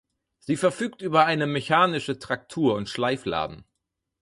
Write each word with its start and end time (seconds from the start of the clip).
Sie 0.39 0.57
verfügt 0.57 1.03
über 1.03 1.27
eine 1.27 1.45
mechanische 1.45 2.17
Traktur 2.17 2.73
und 2.73 2.89
Schleifladen. 2.89 3.65